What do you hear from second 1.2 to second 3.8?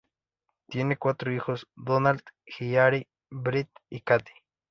hijos: Donald, Hillary, Bret